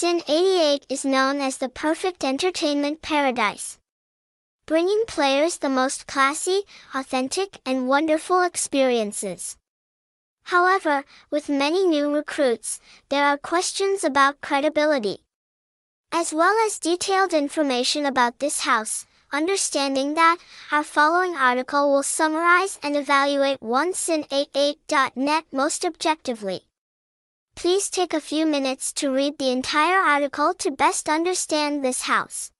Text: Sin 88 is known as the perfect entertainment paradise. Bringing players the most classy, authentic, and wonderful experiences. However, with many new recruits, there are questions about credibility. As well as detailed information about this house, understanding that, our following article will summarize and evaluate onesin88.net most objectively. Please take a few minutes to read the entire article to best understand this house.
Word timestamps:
Sin 0.00 0.22
88 0.28 0.86
is 0.88 1.04
known 1.04 1.40
as 1.40 1.56
the 1.56 1.68
perfect 1.68 2.22
entertainment 2.22 3.02
paradise. 3.02 3.78
Bringing 4.64 5.02
players 5.08 5.58
the 5.58 5.68
most 5.68 6.06
classy, 6.06 6.62
authentic, 6.94 7.58
and 7.66 7.88
wonderful 7.88 8.42
experiences. 8.42 9.56
However, 10.44 11.04
with 11.32 11.48
many 11.48 11.84
new 11.84 12.14
recruits, 12.14 12.78
there 13.08 13.24
are 13.24 13.36
questions 13.36 14.04
about 14.04 14.40
credibility. 14.40 15.24
As 16.12 16.32
well 16.32 16.54
as 16.64 16.78
detailed 16.78 17.34
information 17.34 18.06
about 18.06 18.38
this 18.38 18.60
house, 18.60 19.04
understanding 19.32 20.14
that, 20.14 20.38
our 20.70 20.84
following 20.84 21.34
article 21.34 21.90
will 21.90 22.04
summarize 22.04 22.78
and 22.84 22.94
evaluate 22.94 23.58
onesin88.net 23.58 25.44
most 25.50 25.84
objectively. 25.84 26.67
Please 27.58 27.90
take 27.90 28.14
a 28.14 28.20
few 28.20 28.46
minutes 28.46 28.92
to 28.92 29.10
read 29.12 29.36
the 29.36 29.50
entire 29.50 29.98
article 29.98 30.54
to 30.58 30.70
best 30.70 31.08
understand 31.08 31.84
this 31.84 32.02
house. 32.02 32.52